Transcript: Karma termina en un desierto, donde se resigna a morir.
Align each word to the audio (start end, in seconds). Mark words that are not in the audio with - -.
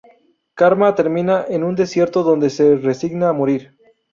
Karma 0.55 0.95
termina 0.95 1.45
en 1.47 1.63
un 1.63 1.75
desierto, 1.75 2.23
donde 2.23 2.49
se 2.49 2.75
resigna 2.75 3.29
a 3.29 3.33
morir. 3.33 3.77